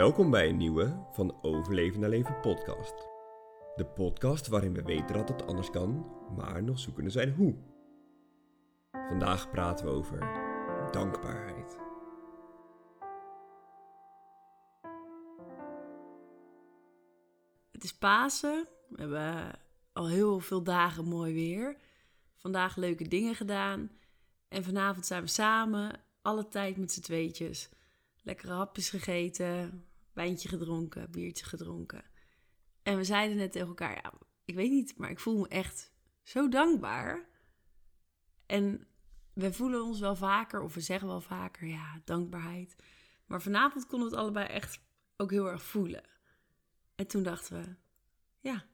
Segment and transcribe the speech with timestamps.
[0.00, 2.94] Welkom bij een nieuwe van Overleven naar Leven podcast.
[3.76, 7.54] De podcast waarin we weten dat het anders kan, maar nog zoekende zijn hoe.
[8.90, 10.18] Vandaag praten we over
[10.90, 11.78] dankbaarheid.
[17.70, 18.68] Het is Pasen.
[18.88, 19.58] We hebben
[19.92, 21.76] al heel veel dagen mooi weer.
[22.36, 23.90] Vandaag leuke dingen gedaan.
[24.48, 27.68] En vanavond zijn we samen, alle tijd met z'n tweetjes.
[28.22, 32.04] Lekkere hapjes gegeten, wijntje gedronken, biertje gedronken.
[32.82, 34.12] En we zeiden net tegen elkaar, ja,
[34.44, 35.92] ik weet niet, maar ik voel me echt
[36.22, 37.28] zo dankbaar.
[38.46, 38.86] En
[39.32, 42.76] we voelen ons wel vaker, of we zeggen wel vaker, ja, dankbaarheid.
[43.26, 44.80] Maar vanavond konden we het allebei echt
[45.16, 46.04] ook heel erg voelen.
[46.94, 47.76] En toen dachten we,
[48.40, 48.66] ja,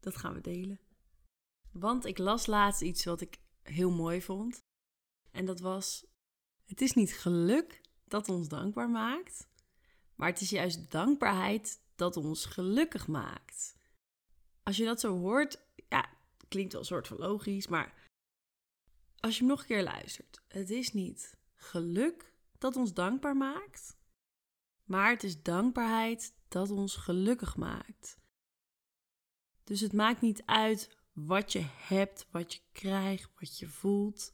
[0.00, 0.80] dat gaan we delen.
[1.72, 4.64] Want ik las laatst iets wat ik heel mooi vond.
[5.30, 6.06] En dat was:
[6.64, 9.48] Het is niet geluk dat ons dankbaar maakt,
[10.16, 13.76] maar het is juist dankbaarheid dat ons gelukkig maakt.
[14.62, 15.58] Als je dat zo hoort,
[15.88, 16.08] ja,
[16.48, 17.94] klinkt wel een soort van logisch, maar
[19.20, 23.96] als je hem nog een keer luistert, het is niet geluk dat ons dankbaar maakt,
[24.84, 28.18] maar het is dankbaarheid dat ons gelukkig maakt.
[29.64, 34.32] Dus het maakt niet uit wat je hebt, wat je krijgt, wat je voelt.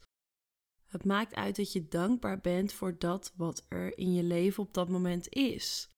[0.93, 4.73] Het maakt uit dat je dankbaar bent voor dat wat er in je leven op
[4.73, 5.89] dat moment is.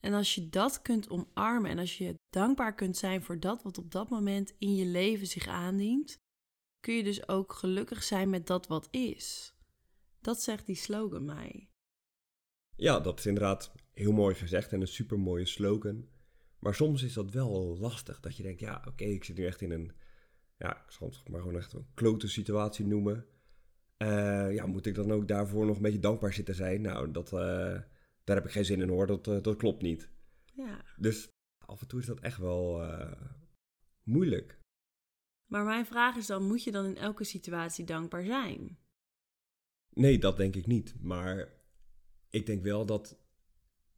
[0.00, 3.78] En als je dat kunt omarmen en als je dankbaar kunt zijn voor dat wat
[3.78, 6.18] op dat moment in je leven zich aandient,
[6.80, 9.54] kun je dus ook gelukkig zijn met dat wat is.
[10.20, 11.68] Dat zegt die slogan mij.
[12.76, 16.08] Ja, dat is inderdaad heel mooi gezegd en een super mooie slogan.
[16.58, 18.20] Maar soms is dat wel lastig.
[18.20, 19.92] Dat je denkt, ja, oké, ik zit nu echt in een,
[20.58, 23.26] ja, ik zal het maar gewoon echt een klote situatie noemen.
[24.02, 26.80] Uh, ja, moet ik dan ook daarvoor nog een beetje dankbaar zitten zijn?
[26.80, 27.40] Nou, dat, uh,
[28.24, 30.10] daar heb ik geen zin in hoor, dat, uh, dat klopt niet.
[30.44, 30.84] Ja.
[30.96, 32.82] Dus af en toe is dat echt wel
[34.02, 34.58] moeilijk.
[35.46, 38.78] Maar mijn vraag is dan, moet je dan in elke situatie dankbaar zijn?
[39.90, 40.94] Nee, dat denk ik niet.
[41.00, 41.52] Maar
[42.30, 43.18] ik denk wel dat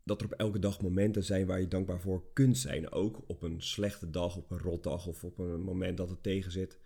[0.05, 2.93] dat er op elke dag momenten zijn waar je dankbaar voor kunt zijn.
[2.93, 6.51] Ook op een slechte dag, op een rotdag of op een moment dat het tegen
[6.51, 6.79] zit.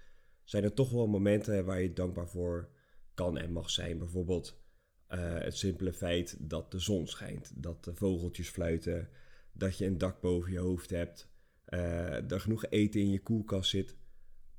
[0.44, 2.69] Zijn er toch wel momenten waar je dankbaar voor
[3.16, 3.99] kan en mag zijn.
[3.99, 4.60] Bijvoorbeeld
[5.10, 9.09] uh, het simpele feit dat de zon schijnt, dat de vogeltjes fluiten,
[9.53, 11.28] dat je een dak boven je hoofd hebt,
[11.69, 13.97] uh, er genoeg eten in je koelkast zit.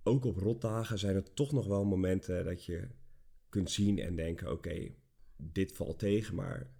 [0.03, 2.87] Ook op rotdagen zijn er toch nog wel momenten dat je
[3.49, 4.93] kunt zien en denken: oké,
[5.37, 6.71] dit valt tegen, maar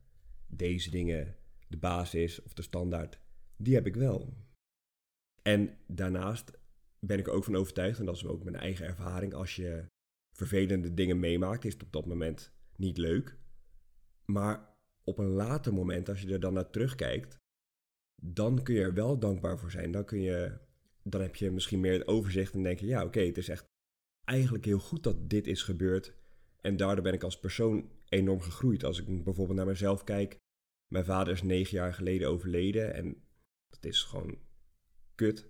[0.47, 1.35] deze dingen
[1.67, 3.19] de basis of de standaard,
[3.57, 4.33] die heb ik wel.
[5.41, 6.51] En daarnaast
[6.99, 9.85] ben ik ook van overtuigd, en dat is ook mijn eigen ervaring, als je
[10.37, 13.37] vervelende dingen meemaakt, is het op dat moment niet leuk.
[14.25, 17.35] Maar op een later moment, als je er dan naar terugkijkt,
[18.21, 19.91] dan kun je er wel dankbaar voor zijn.
[19.91, 20.59] Dan, kun je,
[21.03, 23.65] dan heb je misschien meer het overzicht en denk je, ja oké, het is echt
[24.23, 26.13] eigenlijk heel goed dat dit is gebeurd.
[26.61, 28.83] En daardoor ben ik als persoon enorm gegroeid.
[28.83, 30.37] Als ik bijvoorbeeld naar mezelf kijk,
[30.87, 33.23] mijn vader is negen jaar geleden overleden en
[33.69, 34.37] dat is gewoon
[35.15, 35.47] kut.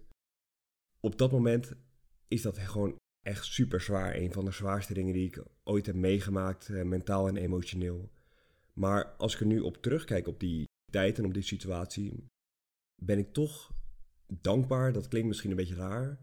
[0.99, 1.73] Op dat moment
[2.27, 2.95] is dat gewoon
[3.27, 4.15] echt super zwaar.
[4.15, 8.11] Een van de zwaarste dingen die ik ooit heb meegemaakt, eh, mentaal en emotioneel.
[8.73, 12.25] Maar als ik er nu op terugkijk op die tijd en op die situatie,
[12.95, 13.71] ben ik toch
[14.27, 14.93] dankbaar.
[14.93, 16.21] Dat klinkt misschien een beetje raar,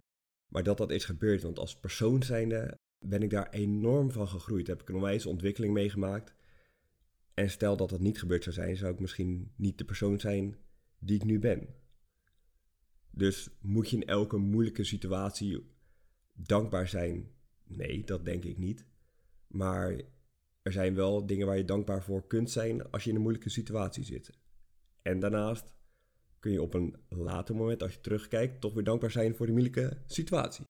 [0.52, 1.42] maar dat dat is gebeurd.
[1.42, 4.66] Want als persoon zijnde ben ik daar enorm van gegroeid.
[4.66, 6.34] Heb ik een onwijs ontwikkeling meegemaakt.
[7.34, 10.56] En stel dat dat niet gebeurd zou zijn, zou ik misschien niet de persoon zijn
[10.98, 11.68] die ik nu ben.
[13.10, 15.73] Dus moet je in elke moeilijke situatie
[16.34, 17.32] dankbaar zijn?
[17.64, 18.86] Nee, dat denk ik niet.
[19.46, 20.00] Maar
[20.62, 23.50] er zijn wel dingen waar je dankbaar voor kunt zijn als je in een moeilijke
[23.50, 24.30] situatie zit.
[25.02, 25.64] En daarnaast
[26.40, 29.54] kun je op een later moment, als je terugkijkt, toch weer dankbaar zijn voor die
[29.54, 30.64] moeilijke situatie.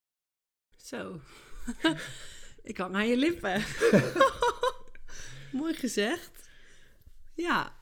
[0.77, 1.21] Zo.
[2.63, 3.63] ik kan aan je lippen.
[5.61, 6.49] Mooi gezegd.
[7.35, 7.77] Ja.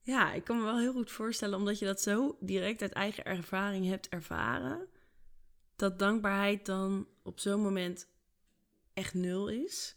[0.00, 3.24] Ja, ik kan me wel heel goed voorstellen, omdat je dat zo direct uit eigen
[3.24, 4.88] ervaring hebt ervaren,
[5.82, 8.08] dat dankbaarheid dan op zo'n moment
[8.92, 9.96] echt nul is.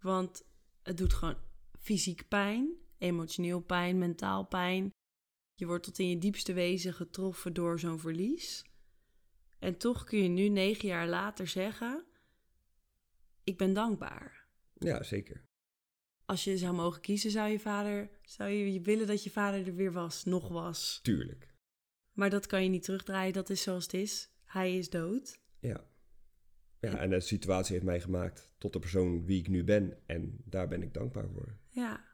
[0.00, 0.44] Want
[0.82, 1.38] het doet gewoon
[1.78, 4.90] fysiek pijn, emotioneel pijn, mentaal pijn.
[5.54, 8.64] Je wordt tot in je diepste wezen getroffen door zo'n verlies.
[9.58, 12.04] En toch kun je nu, negen jaar later, zeggen:
[13.44, 14.48] Ik ben dankbaar.
[14.74, 15.48] Ja, zeker
[16.30, 19.74] als je zou mogen kiezen, zou je vader, zou je willen dat je vader er
[19.74, 21.00] weer was, nog was?
[21.02, 21.54] Tuurlijk.
[22.12, 24.29] Maar dat kan je niet terugdraaien, dat is zoals het is.
[24.50, 25.40] Hij is dood.
[25.60, 25.84] Ja.
[26.80, 30.06] Ja, en de situatie heeft mij gemaakt tot de persoon wie ik nu ben.
[30.06, 31.58] En daar ben ik dankbaar voor.
[31.68, 32.04] Ja.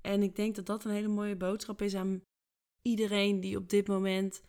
[0.00, 2.22] En ik denk dat dat een hele mooie boodschap is aan
[2.82, 4.42] iedereen die op dit moment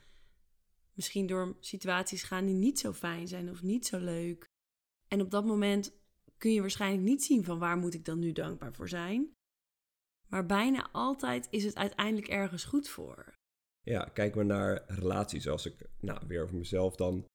[0.93, 4.45] misschien door situaties gaan die niet zo fijn zijn of niet zo leuk.
[5.07, 5.93] En op dat moment
[6.37, 9.35] kun je waarschijnlijk niet zien van waar moet ik dan nu dankbaar voor zijn.
[10.27, 13.41] Maar bijna altijd is het uiteindelijk ergens goed voor.
[13.83, 15.47] Ja, kijk maar naar relaties.
[15.47, 17.25] Als ik, nou, weer over mezelf dan.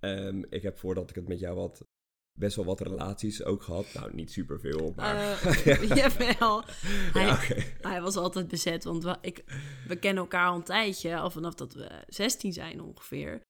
[0.00, 1.84] Ehm, ik heb voordat ik het met jou had,
[2.32, 3.86] best wel wat relaties ook gehad.
[3.94, 5.16] Nou, niet superveel, maar...
[5.16, 6.64] Uh, jawel.
[7.12, 7.38] Hij, ja,
[7.80, 9.44] hij, was altijd bezet, want we, ik,
[9.88, 13.40] we kennen elkaar al een tijdje, al vanaf dat we 16 zijn ongeveer.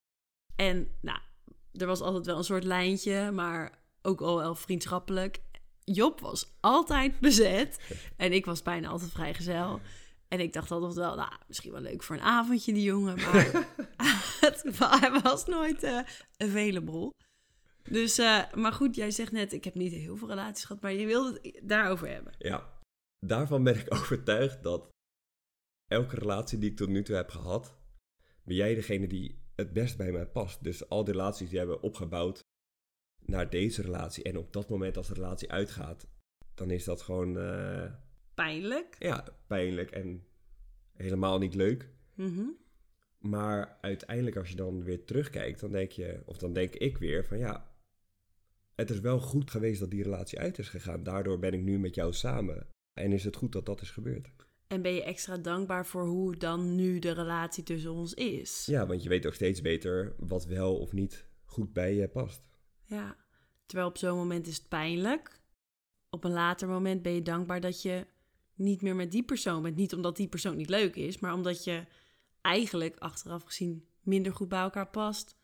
[0.56, 1.18] En nou,
[1.72, 5.40] er was altijd wel een soort lijntje, maar ook al wel vriendschappelijk.
[5.84, 7.80] Job was altijd bezet
[8.16, 9.80] en ik was bijna altijd vrijgezel.
[10.32, 13.16] En ik dacht altijd wel, nou, misschien wel leuk voor een avondje, die jongen.
[13.16, 13.66] Maar
[15.00, 16.00] hij was nooit uh,
[16.36, 17.12] available.
[17.82, 20.92] Dus, uh, maar goed, jij zegt net, ik heb niet heel veel relaties gehad, maar
[20.92, 22.32] je wilde het daarover hebben.
[22.38, 22.80] Ja,
[23.26, 24.88] daarvan ben ik overtuigd dat
[25.86, 27.76] elke relatie die ik tot nu toe heb gehad,
[28.44, 30.64] ben jij degene die het best bij mij past.
[30.64, 32.40] Dus al die relaties die hebben opgebouwd
[33.24, 34.24] naar deze relatie.
[34.24, 36.08] En op dat moment als de relatie uitgaat,
[36.54, 37.36] dan is dat gewoon...
[37.36, 37.92] Uh,
[38.44, 38.96] pijnlijk?
[38.98, 40.24] Ja, pijnlijk en
[40.92, 41.88] helemaal niet leuk.
[42.14, 42.56] Mm
[43.18, 47.24] Maar uiteindelijk als je dan weer terugkijkt, dan denk je, of dan denk ik weer
[47.24, 47.70] van ja,
[48.74, 51.02] het is wel goed geweest dat die relatie uit is gegaan.
[51.02, 52.66] Daardoor ben ik nu met jou samen.
[52.94, 54.30] En is het goed dat dat is gebeurd.
[54.66, 58.66] En ben je extra dankbaar voor hoe dan nu de relatie tussen ons is?
[58.66, 62.42] Ja, want je weet ook steeds beter wat wel of niet goed bij je past.
[62.84, 63.16] Ja,
[63.66, 65.40] terwijl op zo'n moment is het pijnlijk.
[66.10, 68.06] Op een later moment ben je dankbaar dat je
[68.60, 69.76] niet meer met die persoon bent.
[69.76, 71.86] Niet omdat die persoon niet leuk is, maar omdat je
[72.40, 75.36] eigenlijk achteraf gezien minder goed bij elkaar past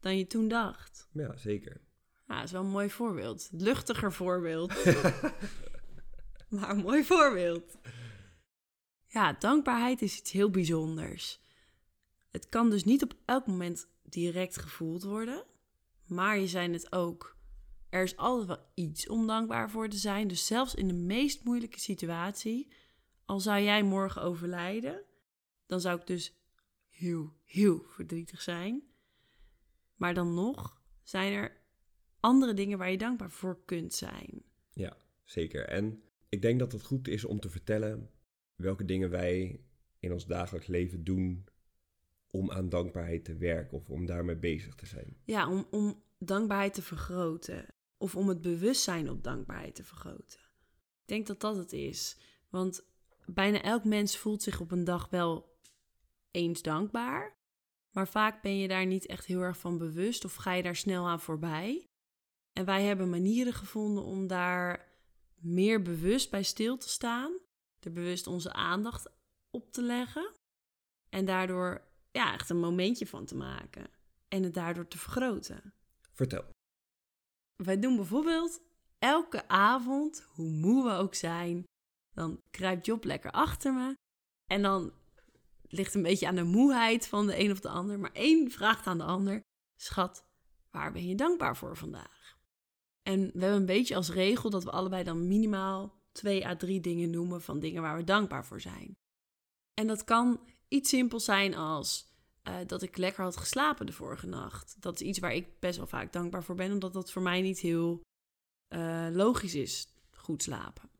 [0.00, 1.08] dan je toen dacht.
[1.12, 1.80] Ja, zeker.
[2.26, 3.48] Ja, dat is wel een mooi voorbeeld.
[3.52, 4.72] Luchtiger voorbeeld.
[6.48, 7.78] maar een mooi voorbeeld.
[9.06, 11.40] Ja, dankbaarheid is iets heel bijzonders.
[12.30, 15.44] Het kan dus niet op elk moment direct gevoeld worden.
[16.06, 17.33] Maar je zijn het ook.
[17.94, 20.28] Er is altijd wel iets om dankbaar voor te zijn.
[20.28, 22.72] Dus zelfs in de meest moeilijke situatie,
[23.24, 25.02] al zou jij morgen overlijden,
[25.66, 26.34] dan zou ik dus
[26.88, 28.82] heel, heel verdrietig zijn.
[29.96, 31.60] Maar dan nog zijn er
[32.20, 34.42] andere dingen waar je dankbaar voor kunt zijn.
[34.72, 35.68] Ja, zeker.
[35.68, 38.10] En ik denk dat het goed is om te vertellen
[38.54, 39.60] welke dingen wij
[39.98, 41.44] in ons dagelijks leven doen
[42.30, 45.16] om aan dankbaarheid te werken of om daarmee bezig te zijn.
[45.24, 47.74] Ja, om, om dankbaarheid te vergroten
[48.04, 50.40] of om het bewustzijn op dankbaarheid te vergroten.
[51.00, 52.16] Ik denk dat dat het is.
[52.48, 52.84] Want
[53.26, 55.58] bijna elk mens voelt zich op een dag wel
[56.30, 57.36] eens dankbaar.
[57.90, 60.76] Maar vaak ben je daar niet echt heel erg van bewust of ga je daar
[60.76, 61.88] snel aan voorbij.
[62.52, 64.88] En wij hebben manieren gevonden om daar
[65.34, 67.38] meer bewust bij stil te staan.
[67.80, 69.10] Er bewust onze aandacht
[69.50, 70.32] op te leggen.
[71.08, 73.86] En daardoor ja, echt een momentje van te maken.
[74.28, 75.74] En het daardoor te vergroten.
[76.12, 76.53] Vertel.
[77.56, 78.60] Wij doen bijvoorbeeld
[78.98, 81.64] elke avond, hoe moe we ook zijn,
[82.14, 83.94] dan kruipt Job lekker achter me.
[84.46, 84.92] En dan
[85.62, 87.98] ligt een beetje aan de moeheid van de een of de ander.
[87.98, 89.40] Maar één vraagt aan de ander:
[89.76, 90.24] Schat,
[90.70, 92.38] waar ben je dankbaar voor vandaag?
[93.02, 96.80] En we hebben een beetje als regel dat we allebei dan minimaal twee à drie
[96.80, 98.96] dingen noemen van dingen waar we dankbaar voor zijn.
[99.74, 102.13] En dat kan iets simpels zijn als
[102.48, 104.76] uh, dat ik lekker had geslapen de vorige nacht.
[104.82, 107.40] Dat is iets waar ik best wel vaak dankbaar voor ben, omdat dat voor mij
[107.40, 108.00] niet heel
[108.74, 110.90] uh, logisch is, goed slapen.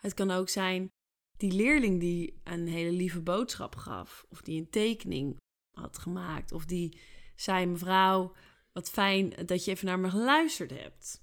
[0.00, 0.88] Het kan ook zijn
[1.36, 5.36] die leerling die een hele lieve boodschap gaf, of die een tekening
[5.76, 6.98] had gemaakt, of die
[7.36, 8.34] zei: Mevrouw,
[8.72, 11.20] wat fijn dat je even naar me geluisterd hebt.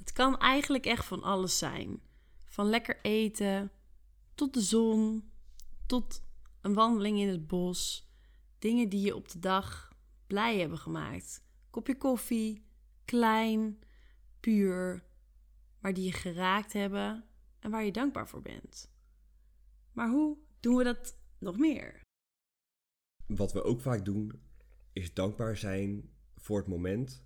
[0.00, 2.02] Het kan eigenlijk echt van alles zijn.
[2.44, 3.72] Van lekker eten,
[4.34, 5.30] tot de zon,
[5.86, 6.22] tot
[6.60, 8.05] een wandeling in het bos.
[8.58, 9.92] Dingen die je op de dag
[10.26, 11.44] blij hebben gemaakt.
[11.70, 12.64] Kopje koffie,
[13.04, 13.78] klein,
[14.40, 15.04] puur,
[15.80, 17.24] maar die je geraakt hebben
[17.58, 18.90] en waar je dankbaar voor bent.
[19.92, 22.00] Maar hoe doen we dat nog meer?
[23.26, 24.40] Wat we ook vaak doen,
[24.92, 27.24] is dankbaar zijn voor het moment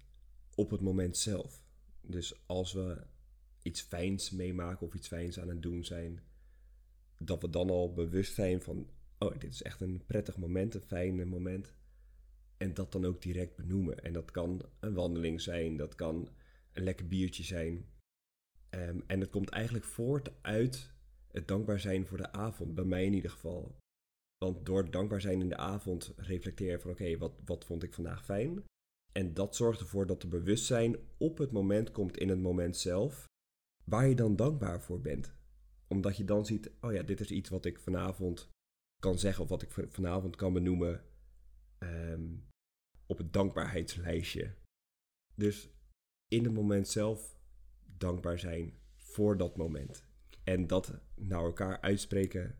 [0.54, 1.64] op het moment zelf.
[2.00, 3.06] Dus als we
[3.62, 6.22] iets fijns meemaken of iets fijns aan het doen zijn,
[7.18, 8.90] dat we dan al bewust zijn van
[9.24, 11.74] oh, dit is echt een prettig moment, een fijn moment.
[12.56, 13.98] En dat dan ook direct benoemen.
[13.98, 16.28] En dat kan een wandeling zijn, dat kan
[16.72, 17.86] een lekker biertje zijn.
[18.70, 20.92] Um, en het komt eigenlijk voort uit
[21.30, 23.76] het dankbaar zijn voor de avond, bij mij in ieder geval.
[24.44, 27.94] Want door dankbaar zijn in de avond reflecteer je van oké, wat, wat vond ik
[27.94, 28.64] vandaag fijn?
[29.12, 33.24] En dat zorgt ervoor dat er bewustzijn op het moment komt in het moment zelf,
[33.84, 35.34] waar je dan dankbaar voor bent.
[35.88, 38.50] Omdat je dan ziet, oh ja, dit is iets wat ik vanavond
[39.00, 41.04] kan zeggen of wat ik vanavond kan benoemen
[41.78, 42.36] ehm,
[43.06, 44.54] op het dankbaarheidslijstje.
[45.34, 45.70] Dus
[46.28, 47.38] in het moment zelf
[47.84, 50.04] dankbaar zijn voor dat moment.
[50.44, 52.58] En dat naar elkaar uitspreken,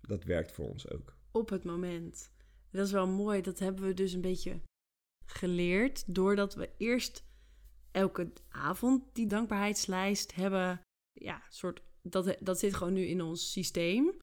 [0.00, 1.16] dat werkt voor ons ook.
[1.30, 2.32] Op het moment.
[2.70, 3.40] Dat is wel mooi.
[3.40, 4.60] Dat hebben we dus een beetje
[5.26, 7.24] geleerd doordat we eerst
[7.90, 10.80] elke avond die dankbaarheidslijst hebben.
[11.12, 14.16] Ja, soort, dat, dat zit gewoon nu in ons systeem.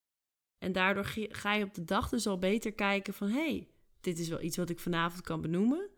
[0.63, 3.27] En daardoor ga je op de dag dus al beter kijken van...
[3.27, 3.67] hé, hey,
[4.01, 5.89] dit is wel iets wat ik vanavond kan benoemen.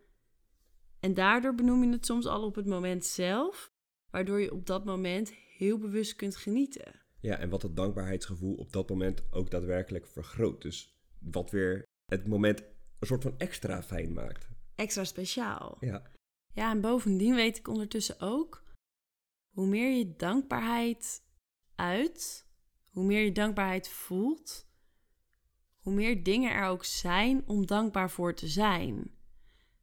[1.00, 3.72] En daardoor benoem je het soms al op het moment zelf...
[4.12, 7.02] waardoor je op dat moment heel bewust kunt genieten.
[7.20, 10.62] Ja, en wat het dankbaarheidsgevoel op dat moment ook daadwerkelijk vergroot.
[10.62, 12.62] Dus wat weer het moment
[13.00, 14.50] een soort van extra fijn maakt.
[14.76, 15.78] Extra speciaal.
[15.80, 16.12] Ja.
[16.54, 18.64] Ja, en bovendien weet ik ondertussen ook...
[19.56, 21.24] hoe meer je dankbaarheid
[21.76, 22.52] uit
[22.94, 24.68] hoe meer je dankbaarheid voelt,
[25.80, 29.12] hoe meer dingen er ook zijn om dankbaar voor te zijn.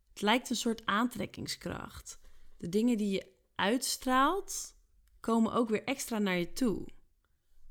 [0.08, 2.20] Het lijkt een soort aantrekkingskracht.
[2.56, 4.76] De dingen die je uitstraalt,
[5.20, 6.88] komen ook weer extra naar je toe.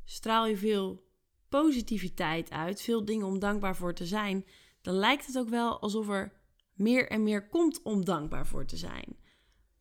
[0.06, 1.08] Straal je veel
[1.50, 4.46] positiviteit uit, veel dingen om dankbaar voor te zijn,
[4.82, 6.34] dan lijkt het ook wel alsof er
[6.74, 9.18] meer en meer komt om dankbaar voor te zijn.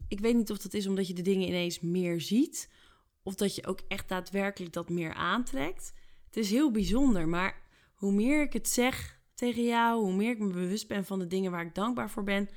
[0.09, 2.71] Ik weet niet of dat is omdat je de dingen ineens meer ziet,
[3.29, 5.93] of dat je ook echt daadwerkelijk dat meer aantrekt.
[6.27, 7.63] Het is heel bijzonder, maar
[7.95, 11.27] hoe meer ik het zeg tegen jou, hoe meer ik me bewust ben van de
[11.27, 12.49] dingen waar ik dankbaar voor ben,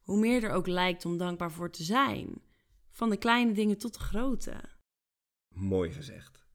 [0.00, 2.42] hoe meer er ook lijkt om dankbaar voor te zijn.
[2.90, 4.60] Van de kleine dingen tot de grote.
[5.48, 6.46] Mooi gezegd.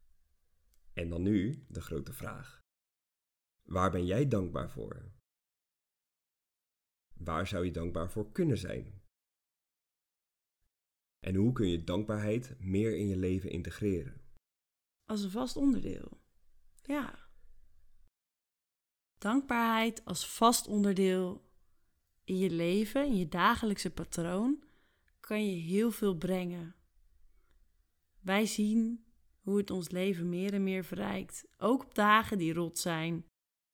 [0.94, 2.62] En dan nu de grote vraag.
[3.64, 5.12] Waar ben jij dankbaar voor?
[7.14, 9.02] Waar zou je dankbaar voor kunnen zijn?
[11.26, 14.22] En hoe kun je dankbaarheid meer in je leven integreren?
[15.06, 16.22] Als een vast onderdeel.
[16.84, 17.30] Ja.
[19.18, 21.50] Dankbaarheid als vast onderdeel
[22.24, 24.64] in je leven, in je dagelijkse patroon,
[25.20, 26.76] kan je heel veel brengen.
[28.20, 29.06] Wij zien
[29.42, 31.48] hoe het ons leven meer en meer verrijkt.
[31.58, 33.26] Ook op dagen die rot zijn.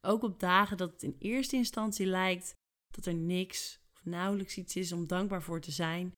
[0.01, 2.55] Ook op dagen dat het in eerste instantie lijkt
[2.91, 6.13] dat er niks of nauwelijks iets is om dankbaar voor te zijn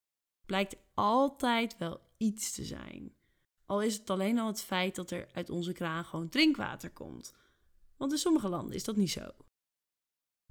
[0.46, 3.16] blijkt altijd wel iets te zijn.
[3.66, 7.34] Al is het alleen al het feit dat er uit onze kraan gewoon drinkwater komt.
[7.98, 9.32] Want in sommige landen is dat niet zo.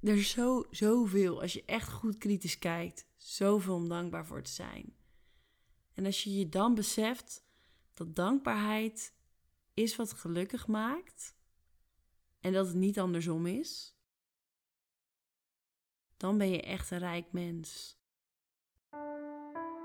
[0.00, 4.50] Er is zo, zoveel, als je echt goed kritisch kijkt, zoveel om dankbaar voor te
[4.50, 4.96] zijn.
[5.92, 7.44] En als je je dan beseft
[7.94, 9.14] dat dankbaarheid
[9.75, 11.37] is wat gelukkig maakt
[12.40, 13.96] en dat het niet andersom is,
[16.16, 18.00] dan ben je echt een rijk mens.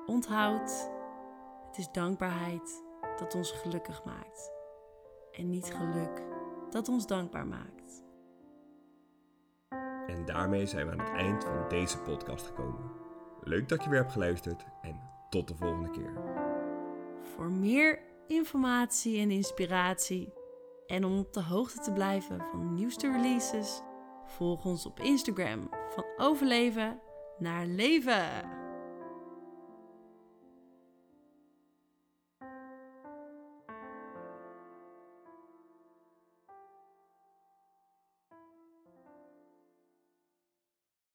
[0.08, 0.92] Onthoud,
[1.68, 2.84] het is dankbaarheid
[3.18, 4.52] dat ons gelukkig maakt.
[5.32, 6.24] En niet geluk
[6.70, 8.04] dat ons dankbaar maakt.
[10.08, 12.92] En daarmee zijn we aan het eind van deze podcast gekomen.
[13.42, 15.00] Leuk dat je weer hebt geluisterd en
[15.30, 16.14] tot de volgende keer.
[17.22, 20.34] Voor meer informatie en inspiratie
[20.86, 23.82] en om op de hoogte te blijven van nieuwste releases,
[24.26, 27.00] volg ons op Instagram van overleven
[27.38, 28.66] naar leven.